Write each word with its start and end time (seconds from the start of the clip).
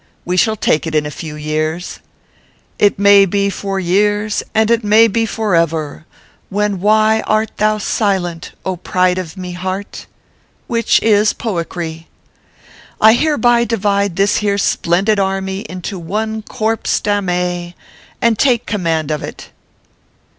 We 0.25 0.35
shall 0.35 0.55
take 0.55 0.87
it 0.87 0.95
in 0.95 1.05
a 1.05 1.11
few 1.11 1.35
years:" 1.35 1.99
1C 2.79 2.97
may 2.97 3.23
be 3.27 3.51
for 3.51 3.79
years 3.79 4.41
and 4.55 4.71
it 4.71 4.83
may 4.83 5.07
be 5.07 5.27
for 5.27 5.53
ever, 5.53 6.07
Then 6.49 6.79
why 6.79 7.19
art 7.27 7.51
thou 7.57 7.77
silent, 7.77 8.53
pride 8.81 9.19
of 9.19 9.37
mo 9.37 9.51
heart. 9.53 10.07
which 10.65 10.99
is 11.03 11.33
poickry. 11.33 12.07
I 12.99 13.13
hereby 13.13 13.63
divide 13.63 14.15
this 14.15 14.37
here 14.37 14.57
splendid 14.57 15.19
army 15.19 15.59
into 15.69 15.99
one 15.99 16.41
corpse, 16.41 16.99
dammee, 16.99 17.75
and 18.19 18.39
take 18.39 18.65
command 18.65 19.11
of 19.11 19.21
it." 19.21 19.51